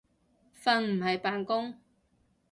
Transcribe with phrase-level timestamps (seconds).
[0.63, 1.77] 瞓唔係扮工